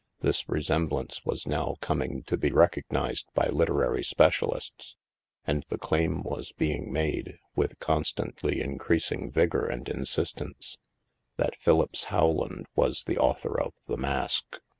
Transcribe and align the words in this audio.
This 0.21 0.45
resem 0.45 0.89
blance 0.89 1.23
was 1.27 1.45
now 1.47 1.75
coming 1.79 2.23
to 2.23 2.35
be 2.35 2.51
recognized 2.51 3.27
by 3.35 3.45
literary 3.49 4.03
specialists, 4.03 4.97
and 5.45 5.63
the 5.69 5.77
claim 5.77 6.23
was 6.23 6.51
being 6.53 6.91
made, 6.91 7.37
with 7.55 7.77
con 7.77 8.01
stantly 8.01 8.61
increasing 8.63 9.29
vigor 9.29 9.67
and 9.67 9.87
insistence, 9.87 10.79
that 11.37 11.55
Philippse 11.59 12.07
Rowland 12.11 12.65
was 12.75 13.03
the 13.03 13.19
author 13.19 13.61
of 13.61 13.73
"The 13.85 13.97
Mask." 13.97 14.59